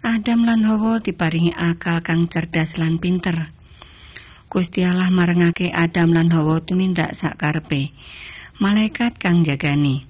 Adam 0.07 0.47
lan 0.47 0.63
Hawa 0.63 1.03
diparingi 1.03 1.51
akal 1.51 1.99
kang 1.99 2.31
cerdas 2.31 2.79
lan 2.79 3.03
pinter. 3.03 3.51
Gusti 4.47 4.87
Allah 4.87 5.11
marengake 5.11 5.75
Adam 5.75 6.15
lan 6.15 6.31
Hawa 6.31 6.63
tumindak 6.63 7.19
sakarepe. 7.19 7.91
Malaikat 8.63 9.19
kang 9.19 9.43
jagani. 9.43 10.07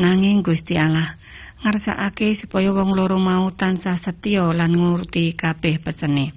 Nanging 0.00 0.40
Gusti 0.40 0.80
Allah 0.80 1.20
ngarsakake 1.60 2.32
supaya 2.32 2.72
wong 2.72 2.96
loro 2.96 3.20
mau 3.20 3.52
tansah 3.52 4.00
setya 4.00 4.56
lan 4.56 4.72
nguruti 4.72 5.36
kabeh 5.36 5.84
pesene. 5.84 6.32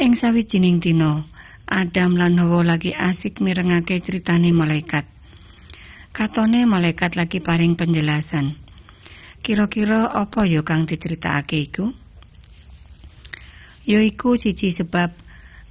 Ing 0.00 0.16
sawijining 0.16 0.80
dina, 0.80 1.28
Adam 1.68 2.16
lan 2.16 2.40
Hawa 2.40 2.64
lagi 2.64 2.96
asik 2.96 3.44
mirengake 3.44 4.00
critane 4.00 4.48
malaikat. 4.56 5.04
Katone 6.16 6.64
malaikat 6.64 7.20
lagi 7.20 7.44
paring 7.44 7.76
penjelasan. 7.76 8.67
Kira-kira 9.40 10.10
apa 10.12 10.44
ya 10.44 10.60
kang 10.66 10.84
diceritakake 10.84 11.58
iku? 11.70 11.94
Yaiku 13.88 14.36
siji 14.36 14.74
sebab 14.76 15.16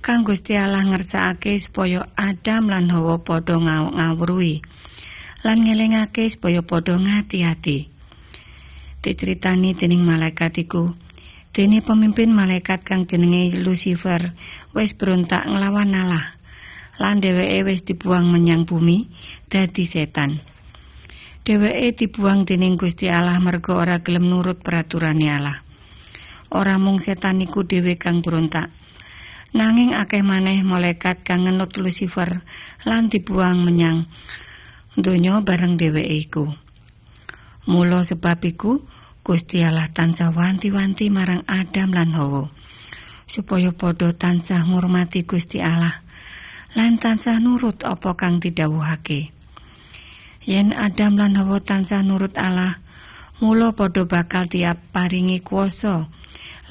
kang 0.01 0.25
Gusti 0.25 0.57
Allah 0.57 0.81
ngersakake 0.87 1.61
supaya 1.61 2.09
Adam 2.17 2.71
lan 2.71 2.89
Hawa 2.89 3.21
padha 3.21 3.61
ngawruhi 3.61 4.63
lan 5.45 5.61
ngelingake 5.61 6.25
supaya 6.31 6.65
padha 6.65 6.97
ngati-ati. 6.97 7.93
Diceritani 9.05 9.77
dening 9.77 10.01
malaikat 10.01 10.57
iku, 10.57 10.97
dene 11.53 11.85
pemimpin 11.85 12.33
malaikat 12.33 12.81
kang 12.81 13.05
jenenge 13.05 13.53
Lucifer 13.61 14.33
wis 14.73 14.97
berontak 14.97 15.45
nglawan 15.45 15.93
Allah. 15.93 16.33
Lan 16.97 17.21
dheweke 17.21 17.61
wis 17.69 17.85
dibuang 17.85 18.33
menyang 18.33 18.65
bumi 18.65 19.05
dadi 19.53 19.85
setan. 19.85 20.41
Dheweke 21.47 21.95
dibuang 21.95 22.43
dening 22.43 22.75
Gusti 22.75 23.07
Allah 23.07 23.39
merga 23.39 23.79
ora 23.79 24.03
gelem 24.03 24.27
nurut 24.27 24.59
peraturane 24.59 25.31
Allah. 25.31 25.63
Ora 26.51 26.75
mung 26.75 26.99
setan 26.99 27.39
iku 27.39 27.63
dhewe 27.63 27.95
kang 27.95 28.19
berontak. 28.19 28.67
Nanging 29.55 29.95
akeh 29.95 30.27
maneh 30.27 30.59
malaikat 30.67 31.23
kang 31.23 31.47
ngenut 31.47 31.79
Lucifer 31.79 32.43
lan 32.83 33.07
dibuang 33.07 33.63
menyang 33.63 34.11
donya 34.99 35.39
bareng 35.39 35.79
dheweke 35.79 36.15
iku. 36.19 36.51
Mula 37.63 38.03
sebab 38.03 38.43
iku 38.43 38.83
Gusti 39.23 39.63
Allah 39.63 39.87
tansah 39.95 40.35
wanti-wanti 40.35 41.07
marang 41.07 41.47
Adam 41.47 41.95
lan 41.95 42.11
Hawa 42.11 42.51
supaya 43.23 43.71
padha 43.71 44.11
tansah 44.11 44.67
ngurmati 44.67 45.23
Gusti 45.23 45.63
Allah 45.63 46.03
lan 46.75 46.99
tansah 46.99 47.39
nurut 47.39 47.87
apa 47.87 48.19
kang 48.19 48.43
didhawuhake. 48.43 49.36
Yen 50.47 50.71
Adam 50.71 51.19
lan 51.19 51.35
Hawa 51.35 51.59
tansah 51.59 51.99
nurut 52.07 52.31
Allah, 52.39 52.79
mula 53.43 53.75
padha 53.75 54.07
bakal 54.07 54.47
tiap 54.47 54.79
paringi 54.95 55.43
kuasa 55.43 56.07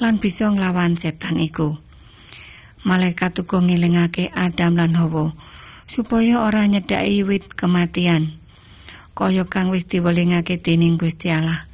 lan 0.01 0.17
bisa 0.17 0.49
nglawan 0.49 0.97
setan 0.97 1.37
iku. 1.37 1.77
Malaikat 2.81 3.37
uga 3.37 3.61
ngelingake 3.61 4.33
Adam 4.33 4.81
lan 4.81 4.97
Hawa 4.97 5.37
supaya 5.85 6.41
ora 6.41 6.65
nyedaki 6.65 7.21
wit 7.21 7.53
kematian. 7.53 8.41
Kaya 9.13 9.45
kang 9.45 9.69
wis 9.69 9.85
diwelingake 9.85 10.57
dening 10.57 10.97
Gusti 10.97 11.29
Allah. 11.29 11.69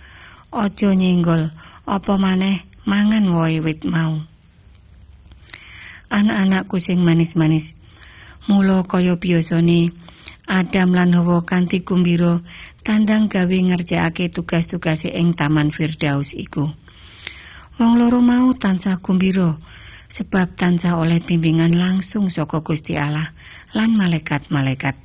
Aja 0.52 0.92
nyenggol 0.92 1.56
apa 1.88 2.14
maneh 2.20 2.68
mangan 2.84 3.32
wohe 3.32 3.64
wit 3.64 3.88
mau. 3.88 4.20
Anak-anakku 6.12 6.84
sing 6.84 7.00
manis-manis, 7.00 7.72
mula 8.52 8.84
kaya 8.84 9.16
biasane 9.16 10.03
Adam 10.44 10.92
lan 10.92 11.16
Hawa 11.16 11.48
kanthi 11.48 11.88
kumbira 11.88 12.44
tandang 12.84 13.32
gawe 13.32 13.48
ngerjakake 13.48 14.28
tugas-tugase 14.28 15.08
ing 15.08 15.40
Taman 15.40 15.72
Firdaus 15.72 16.36
iku. 16.36 16.68
Wong 17.80 17.96
loro 17.96 18.20
mau 18.20 18.52
tansah 18.52 19.00
kumbira 19.00 19.56
sebab 20.12 20.60
tansah 20.60 21.00
oleh 21.00 21.24
bimbingan 21.24 21.74
langsung 21.74 22.28
saka 22.28 22.60
Gusti 22.60 23.00
Allah 23.00 23.32
lan 23.72 23.96
malaikat-malaikat. 23.96 25.00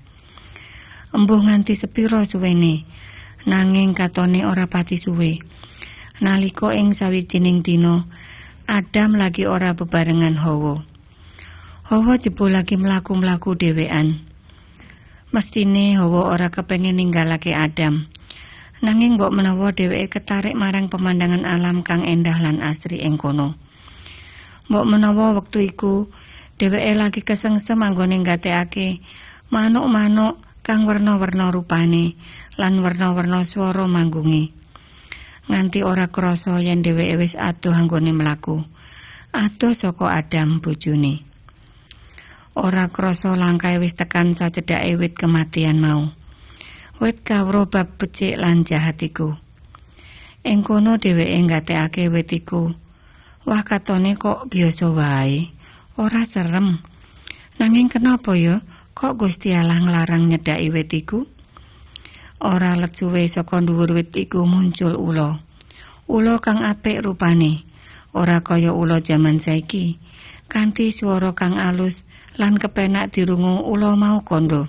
Embuh 1.17 1.41
nganti 1.41 1.79
sepiro 1.79 2.21
suwene, 2.29 2.85
nanging 3.49 3.97
katone 3.97 4.45
ora 4.45 4.69
pati 4.69 5.01
suwe. 5.01 5.41
Nalika 6.21 6.75
ing 6.75 6.93
sawijining 6.93 7.65
dina, 7.65 8.05
Adam 8.69 9.17
lagi 9.17 9.49
ora 9.49 9.73
bebarengan 9.73 10.37
Hawa. 10.37 10.85
Hawa 11.89 12.21
jebul 12.21 12.53
lagi 12.53 12.77
mlaku-mlaku 12.77 13.57
dhewean. 13.57 14.28
Mestine 15.29 15.93
Hawa 15.93 16.33
ora 16.33 16.49
kepengin 16.49 16.97
ninggalake 16.97 17.53
Adam. 17.53 18.09
Nanging 18.81 19.21
mbok 19.21 19.29
menawa 19.29 19.77
dheweke 19.77 20.09
ketarik 20.09 20.57
marang 20.57 20.89
pemandangan 20.89 21.45
alam 21.45 21.85
kang 21.85 22.01
endah 22.01 22.33
lan 22.41 22.65
asri 22.65 23.05
ing 23.05 23.21
kono. 23.21 23.53
Mbok 24.73 24.89
menawa 24.89 25.37
wektu 25.37 25.61
iku 25.61 26.09
dheweke 26.57 26.97
lagi 26.97 27.21
kesengsem 27.21 27.77
anggone 27.77 28.25
nggatekake 28.25 29.05
manuk-manuk 29.53 30.41
kang 30.65 30.89
werna-werna 30.89 31.53
rupane 31.53 32.17
lan 32.57 32.81
werna-werna 32.81 33.45
swara 33.45 33.85
manggunge. 33.85 34.57
Nganti 35.45 35.85
ora 35.85 36.09
krasa 36.09 36.57
yen 36.65 36.81
dheweke 36.81 37.21
wis 37.21 37.37
adoh 37.37 37.77
anggone 37.77 38.17
mlaku. 38.17 38.65
Adoh 39.37 39.77
saka 39.77 40.09
Adam 40.09 40.65
bojone. 40.65 41.28
Ora 42.59 42.91
krasa 42.91 43.39
langkae 43.39 43.79
wis 43.79 43.95
tekan 43.95 44.35
sacedhake 44.35 44.99
wit 44.99 45.15
kematian 45.15 45.79
mau. 45.79 46.11
Wit 46.99 47.23
kawruh 47.23 47.71
bab 47.71 47.95
becik 48.03 48.35
lan 48.35 48.67
jahat 48.67 48.99
iku. 48.99 49.39
Ing 50.43 50.67
kono 50.67 50.99
dheweke 50.99 51.39
nggatekake 51.39 52.11
wit 52.11 52.35
iku. 52.35 52.75
Wah 53.47 53.63
katone 53.63 54.19
kok 54.19 54.51
biasa 54.51 54.91
wae, 54.91 55.55
ora 56.03 56.27
serem. 56.27 56.83
Nanging 57.63 57.87
kenapa 57.87 58.35
ya 58.35 58.59
kok 58.91 59.23
Gusti 59.23 59.55
Allah 59.55 59.79
nglarang 59.79 60.27
nyedhaki 60.27 60.75
wit 60.75 60.91
iku? 60.91 61.31
Ora 62.43 62.75
let 62.75 62.99
suwe 62.99 63.31
saka 63.31 63.63
dhuwur 63.63 63.95
wit 63.95 64.11
iku 64.19 64.43
muncul 64.43 64.99
ula. 64.99 65.39
Ula 66.11 66.43
kang 66.43 66.67
apik 66.67 67.07
rupane, 67.07 67.63
ora 68.19 68.43
kaya 68.43 68.75
ula 68.75 68.99
jaman 68.99 69.39
saiki, 69.39 69.95
kanthi 70.49 70.91
swara 70.97 71.37
kang 71.37 71.61
alus 71.61 72.03
lan 72.41 72.57
kepenak 72.57 73.13
dirungu 73.13 73.69
ula 73.69 73.95
mau 73.95 74.25
kondo. 74.25 74.65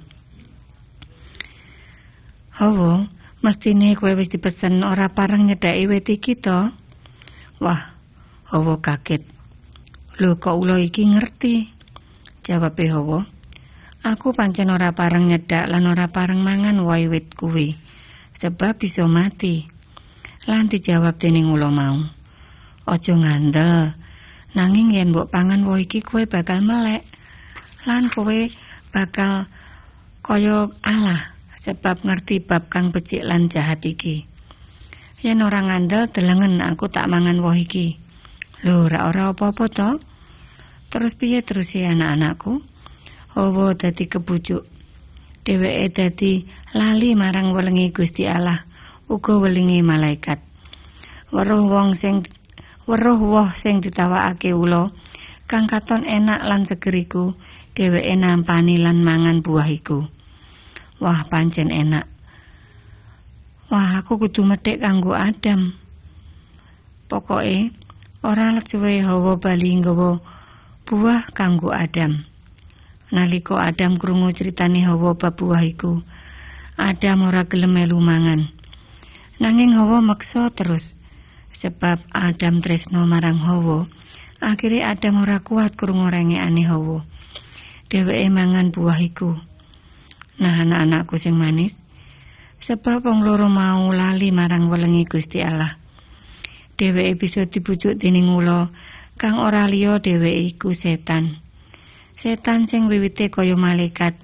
Hawa, 2.59 3.07
mestine 3.39 3.95
kowe 3.95 4.11
wis 4.19 4.27
dipesen 4.27 4.83
ora 4.83 5.07
pareng 5.15 5.47
nyedhaki 5.47 5.87
wit 5.87 6.11
iki 6.11 6.35
to? 6.35 6.67
Wah, 7.63 7.95
Hawa 8.51 8.75
kaget. 8.83 9.23
Lho 10.19 10.35
kok 10.35 10.59
ula 10.59 10.75
iki 10.83 11.07
ngerti? 11.07 11.71
Jawab 12.43 12.75
Hawa. 12.75 13.23
Aku 14.03 14.35
pancen 14.35 14.71
ora 14.71 14.91
pareng 14.91 15.31
nyedak 15.31 15.71
lan 15.71 15.87
ora 15.87 16.11
pareng 16.11 16.43
mangan 16.43 16.83
wae 16.83 17.07
wit 17.07 17.31
kuwi. 17.35 17.79
Sebab 18.43 18.79
bisa 18.79 19.07
mati. 19.07 19.67
Lan 20.47 20.67
dijawab 20.67 21.15
dening 21.19 21.51
ula 21.51 21.71
mau. 21.71 21.99
Aja 22.87 23.15
ngandel. 23.15 23.95
Nanging 24.57 24.97
yen 24.97 25.13
mbok 25.13 25.29
pangan 25.29 25.61
wae 25.67 25.85
iki 25.85 26.01
kowe 26.01 26.25
bakal 26.25 26.65
melek. 26.65 27.05
Lan 27.85 28.09
kowe 28.09 28.39
bakal 28.89 29.45
kaya 30.25 30.69
Allah 30.81 31.37
sebab 31.61 32.01
ngerti 32.01 32.41
bab 32.41 32.71
kang 32.73 32.89
becik 32.89 33.21
lan 33.21 33.45
jahat 33.51 33.85
iki. 33.85 34.25
Yen 35.19 35.43
ora 35.43 35.59
ngandel 35.61 36.09
delengen 36.09 36.63
aku 36.63 36.87
tak 36.87 37.11
mangan 37.11 37.43
woh 37.43 37.53
iki. 37.53 37.99
Lho, 38.63 38.87
ora 38.87 39.07
ora 39.11 39.31
apa-apa 39.31 39.65
to? 39.71 39.89
Terus 40.89 41.13
piye 41.15 41.45
terus 41.45 41.69
ya 41.75 41.93
anak-anakku? 41.93 42.63
Hawa 43.35 43.77
dadi 43.77 44.09
kebujuk. 44.09 44.63
Dheweke 45.45 45.87
dadi 45.93 46.33
lali 46.75 47.13
marang 47.13 47.53
welengi 47.55 47.93
Gusti 47.93 48.25
Allah, 48.25 48.65
uga 49.07 49.37
welingi 49.37 49.79
malaikat. 49.85 50.41
Weruh 51.29 51.69
wong 51.69 51.95
sing 51.99 52.25
weruh 52.89 53.21
woh 53.21 53.53
sing 53.61 53.85
ditawakake 53.85 54.49
ula 54.57 54.89
kang 55.45 55.69
katon 55.69 56.09
enak 56.09 56.41
lan 56.41 56.65
seger 56.65 56.93
iku, 56.93 57.37
dheweke 57.77 58.13
nampani 58.17 58.81
lan 58.81 59.05
mangan 59.05 59.45
buah 59.45 59.69
iku. 59.69 60.09
Wah, 61.01 61.25
pancen 61.29 61.69
enak. 61.69 62.05
Wah, 63.69 64.01
aku 64.01 64.17
kudu 64.25 64.41
medhek 64.45 64.81
kanggo 64.81 65.13
Adam. 65.13 65.73
Pokoke 67.09 67.73
ora 68.21 68.53
let 68.53 68.69
suwe 68.69 69.01
hawa 69.01 69.41
bali 69.41 69.73
nggawa 69.81 70.21
buah 70.85 71.33
kanggo 71.33 71.73
Adam. 71.73 72.25
Nalika 73.09 73.57
Adam 73.57 73.97
krungu 73.97 74.29
critane 74.37 74.85
Hawa 74.85 75.17
bab 75.17 75.33
buah 75.33 75.65
iku, 75.65 75.97
Adam 76.77 77.25
ora 77.25 77.41
gelem 77.49 77.73
mangan. 78.05 78.53
Nanging 79.41 79.73
Hawa 79.73 79.97
maksa 80.05 80.53
terus 80.53 80.98
sebab 81.59 81.99
Adam 82.15 82.63
tresno 82.63 83.03
marang 83.03 83.39
Hawa. 83.39 83.87
Akhirnya 84.39 84.95
Adam 84.95 85.23
ora 85.27 85.43
kuat 85.43 85.75
krungu 85.75 86.07
rengekane 86.07 86.63
Hawa. 86.63 87.03
Dheweke 87.91 88.27
mangan 88.31 88.71
buah 88.71 88.99
iku. 89.03 89.35
Nah 90.39 90.63
anak-anakku 90.63 91.19
sing 91.19 91.35
manis, 91.35 91.75
sebab 92.63 93.03
wong 93.03 93.27
loro 93.27 93.51
mau 93.51 93.91
lali 93.91 94.31
marang 94.31 94.71
welengi 94.71 95.03
Gusti 95.03 95.43
Allah. 95.43 95.75
Dheweke 96.79 97.19
bisa 97.19 97.43
dibujuk 97.43 97.99
dening 97.99 98.31
ula 98.31 98.71
kang 99.19 99.43
ora 99.43 99.67
liya 99.67 99.99
dheweke 99.99 100.55
iku 100.55 100.71
setan. 100.71 101.43
Setan 102.15 102.71
sing 102.71 102.87
wiwite 102.87 103.27
kaya 103.27 103.59
malaikat. 103.59 104.15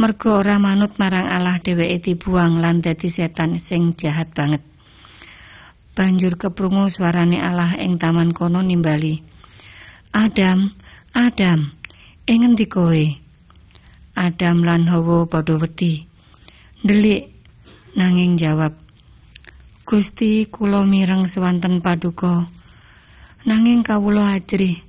Mergo 0.00 0.40
ora 0.40 0.56
manut 0.56 0.96
marang 0.96 1.28
Allah 1.28 1.60
dheweke 1.60 2.00
dibuang 2.00 2.56
lan 2.56 2.80
dadi 2.80 3.12
setan 3.12 3.60
sing 3.60 3.92
jahat 4.00 4.32
banget. 4.32 4.73
Banjur 5.94 6.34
keprungu 6.34 6.90
suarane 6.90 7.38
Allah 7.38 7.78
ing 7.78 8.02
taman 8.02 8.34
kono 8.34 8.60
nimbali. 8.66 9.22
Adam, 10.10 10.74
Adam, 11.14 11.70
ing 12.26 12.40
endi 12.42 12.66
kowe? 12.66 13.04
Adam 14.18 14.66
lan 14.66 14.90
Hawa 14.90 15.30
padha 15.30 15.54
wedi. 15.58 16.06
Delik 16.82 17.30
nanging 17.94 18.34
jawab. 18.38 18.74
Gusti 19.86 20.50
kula 20.50 20.82
mireng 20.82 21.30
swanten 21.30 21.78
paduka. 21.78 22.50
Nanging 23.46 23.86
kawula 23.86 24.34
ajrih. 24.34 24.82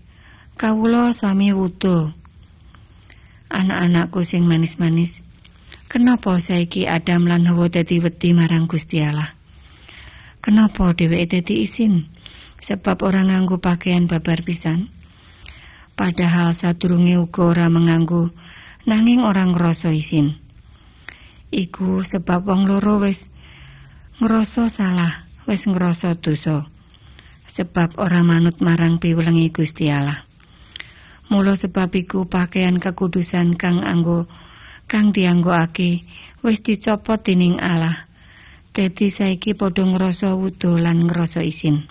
Kawula 0.58 1.14
sami 1.14 1.54
wudo. 1.54 2.26
anak-anakku 3.56 4.26
sing 4.28 4.44
manis-manis. 4.44 5.14
Kenapa 5.88 6.42
saiki 6.42 6.90
Adam 6.90 7.30
lan 7.30 7.48
Hawa 7.48 7.70
dadi 7.72 8.02
wedi 8.02 8.36
marang 8.36 8.68
Gusti 8.68 9.00
Allah? 9.00 9.32
Kenapa 10.46 10.94
dheweke 10.94 11.42
dadi 11.42 11.66
isin? 11.66 12.06
Sebab 12.70 13.02
ora 13.02 13.26
nganggo 13.26 13.58
pakaian 13.58 14.06
babar 14.06 14.46
pisan. 14.46 14.94
Padahal 15.98 16.54
sadurunge 16.54 17.18
uga 17.18 17.50
ora 17.50 17.66
menganggo 17.66 18.30
nanging 18.86 19.26
orang 19.26 19.58
ngrasa 19.58 19.90
isin. 19.90 20.38
Iku 21.50 22.06
sebab 22.06 22.46
wong 22.46 22.70
loro 22.70 23.02
wis 23.02 23.18
ngrasa 24.22 24.70
salah, 24.70 25.26
wis 25.50 25.66
ngrasa 25.66 26.14
dosa. 26.22 26.70
Sebab 27.50 27.98
ora 27.98 28.22
manut 28.22 28.62
marang 28.62 29.02
piwelengi 29.02 29.50
Gusti 29.50 29.90
Allah. 29.90 30.30
Mula 31.34 31.58
sebab 31.58 31.90
iku 31.98 32.30
pakaian 32.30 32.78
kekudusan 32.78 33.58
kang 33.58 33.82
anggo 33.82 34.30
kang 34.86 35.10
dianggoake 35.10 36.06
wis 36.46 36.62
dicopot 36.62 37.26
dening 37.26 37.58
Allah. 37.58 38.06
Dadi 38.76 39.08
saiki 39.08 39.56
padha 39.56 39.88
ngrasa 39.88 40.36
wudo 40.36 40.76
lan 40.76 41.08
ngrasa 41.08 41.40
isin. 41.40 41.88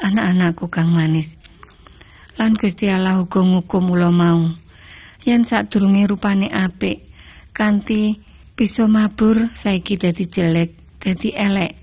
Anak-anakku 0.00 0.72
kang 0.72 0.88
manis. 0.88 1.28
Lan 2.40 2.56
Gusti 2.56 2.88
Allah 2.88 3.20
uga 3.20 3.44
ngukum 3.44 3.92
mula 3.92 4.08
mau. 4.08 4.48
Yen 5.28 5.44
sadurunge 5.44 6.08
rupane 6.08 6.48
apik, 6.48 7.04
kanthi 7.52 8.24
bisa 8.56 8.88
mabur 8.88 9.52
saiki 9.60 10.00
dadi 10.00 10.24
jelek, 10.26 10.72
dadi 10.96 11.36
elek. 11.36 11.76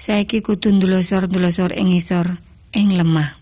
Saiki 0.00 0.40
kudu 0.40 0.72
ndlosor-ndlosor 0.72 1.76
ing 1.76 1.92
isor, 1.92 2.40
ing 2.72 2.96
lemah. 2.96 3.36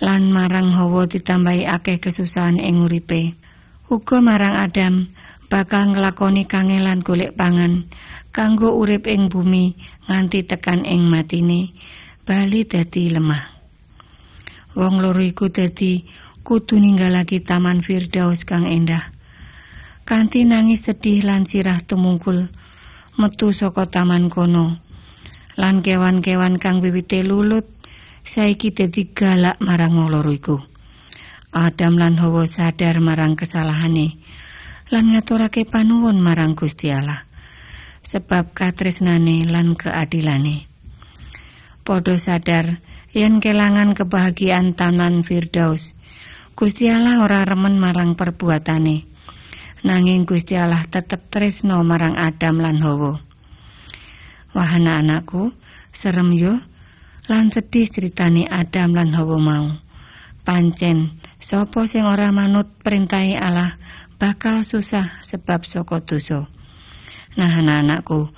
lan 0.00 0.32
marang 0.32 0.72
Hawa 0.72 1.04
ditambahi 1.04 1.68
akeh 1.68 2.00
kesusahan 2.00 2.56
ing 2.56 2.80
uripe. 2.80 3.36
Uga 3.90 4.22
marang 4.22 4.54
Adam 4.54 5.10
bakal 5.50 5.90
nglakoni 5.90 6.46
kangelan 6.46 7.02
golek 7.02 7.34
pangan 7.34 7.90
kanggo 8.30 8.78
urip 8.78 9.10
ing 9.10 9.26
bumi 9.26 9.74
nganti 10.06 10.46
tekan 10.46 10.86
ing 10.86 11.10
matine 11.10 11.74
bali 12.22 12.62
dadi 12.70 13.10
lemah. 13.10 13.50
Wong 14.78 15.02
loro 15.02 15.18
iku 15.18 15.50
dadi 15.50 16.06
kudu 16.46 16.78
ninggalake 16.78 17.42
taman 17.42 17.82
Firdaus 17.82 18.46
kang 18.46 18.70
endah. 18.70 19.10
Kanti 20.06 20.46
nangis 20.46 20.86
sedih 20.86 21.26
lan 21.26 21.50
sirah 21.50 21.82
tumungkul 21.82 22.46
metu 23.18 23.50
saka 23.50 23.90
taman 23.90 24.30
kono. 24.30 24.78
Lan 25.58 25.82
kewan-kewan 25.82 26.62
kang 26.62 26.78
wiwite 26.78 27.26
lulut 27.26 27.66
saiki 28.22 28.70
dadi 28.70 29.10
galak 29.10 29.58
marang 29.58 29.98
loro 29.98 30.30
iku. 30.30 30.69
Adam 31.50 31.98
lan 31.98 32.14
Hawa 32.14 32.46
sadar 32.46 33.02
marang 33.02 33.34
kesalahane 33.34 34.14
lan 34.86 35.10
ngaturake 35.10 35.66
panuwun 35.66 36.22
marang 36.22 36.54
Gusti 36.54 36.94
Allah. 36.94 37.26
Sebab 38.06 38.54
katresnane 38.54 39.50
lan 39.50 39.74
keadilane. 39.74 40.70
Padha 41.82 42.22
sadar 42.22 42.78
yen 43.10 43.42
kelangan 43.42 43.98
kebahagiaan 43.98 44.78
taman 44.78 45.26
Firdaus. 45.26 45.82
Gusti 46.54 46.86
Allah 46.86 47.18
ora 47.26 47.42
remen 47.42 47.82
marang 47.82 48.14
perbuatane. 48.14 49.10
Nanging 49.82 50.30
Gusti 50.30 50.54
Allah 50.54 50.86
tetep 50.86 51.34
tresno 51.34 51.82
marang 51.82 52.14
Adam 52.14 52.62
lan 52.62 52.78
Hawa. 52.78 53.18
Wah 54.54 54.70
anak-anakku, 54.70 55.50
serem 55.90 56.30
yo 56.30 56.62
lan 57.26 57.50
sedih 57.50 57.90
ceritane 57.90 58.46
Adam 58.46 58.94
lan 58.94 59.10
Hawa 59.18 59.38
mau. 59.38 59.66
Pancen 60.46 61.19
Sopo 61.40 61.88
sing 61.88 62.04
ora 62.04 62.28
manut 62.30 62.68
perintahe 62.84 63.34
Allah 63.34 63.80
bakal 64.20 64.60
susah 64.62 65.24
sebab 65.24 65.64
saka 65.64 66.04
dosa. 66.04 66.46
Nah 67.40 67.48
anak-anakku, 67.48 68.28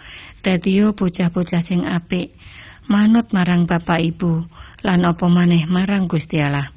dadi 0.46 0.78
bocah-bocah 0.94 1.62
sing 1.66 1.82
apik 1.82 2.30
manut 2.86 3.34
marang 3.34 3.66
bapak 3.66 4.00
ibu 4.02 4.46
lan 4.86 5.02
apa 5.02 5.26
maneh 5.26 5.66
marang 5.66 6.06
Gusti 6.06 6.38
Allah. 6.38 6.70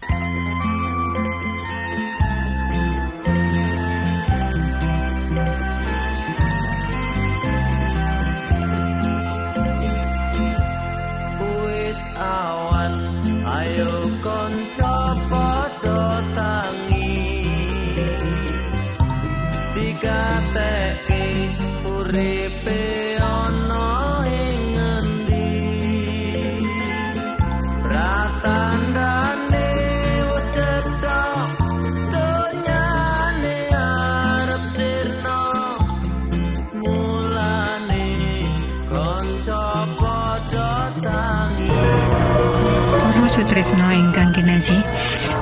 Tresno 43.44 43.92
ingkang 43.92 44.32
kinasih 44.32 44.80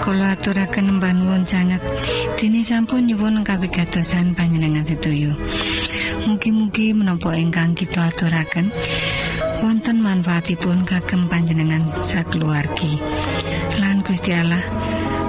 kula 0.01 0.34
aturaken 0.34 0.97
mbanuwun 0.97 1.45
sanget. 1.45 1.77
Dene 2.41 2.65
sampun 2.65 3.06
nyuwun 3.06 3.45
kawigatosan 3.45 4.34
panjenengan 4.34 4.82
sedoyo 4.82 5.38
mugi-mugi 6.25 6.95
menapa 6.97 7.38
ingkang 7.38 7.77
kita 7.77 8.10
aturaken 8.10 8.67
wonten 9.62 10.01
manfaatipun 10.01 10.84
kagem 10.89 11.29
panjenengan 11.29 11.86
sakeluargi. 12.10 12.97
Lan 13.77 14.01
Gusti 14.01 14.34
Allah 14.34 14.65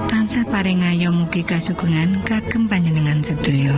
tansah 0.09 0.43
paring 0.49 0.81
ayo 0.89 1.13
mugi 1.13 1.45
kasugengan 1.45 2.25
kagem 2.25 2.65
panjenengan 2.65 3.21
sedoyo 3.21 3.77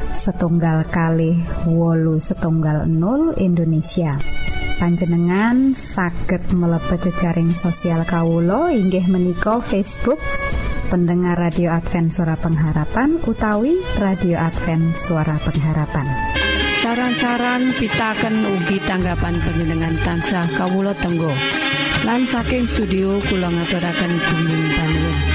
setunggal 0.11 0.83
kali 0.87 1.39
wolu 1.67 2.19
setunggal 2.19 2.87
0 2.87 3.39
Indonesia. 3.39 4.19
Panjenengan 4.81 5.77
saged 5.77 6.51
mlebet 6.57 7.05
jejaring 7.05 7.53
sosial 7.53 8.01
Kawulo 8.01 8.67
inggih 8.73 9.05
menika 9.05 9.61
Facebook 9.61 10.17
pendengar 10.89 11.37
radio 11.37 11.71
Advent 11.71 12.11
suara 12.11 12.33
pengharapan 12.35 13.21
utawi 13.23 13.77
radio 14.01 14.41
Advent 14.41 14.97
suara 14.97 15.37
pengharapan. 15.39 16.09
Saran-saran 16.81 17.77
pitaken 17.77 18.41
ugi 18.41 18.81
tanggapan 18.81 19.37
panjenengan 19.37 19.95
tansah 20.01 20.49
Kawulo 20.57 20.97
Tenggo. 20.97 21.29
Lan 22.01 22.25
saking 22.25 22.65
studio 22.65 23.21
kula 23.29 23.53
ngaturaken 23.53 24.13
panuwun 24.17 25.30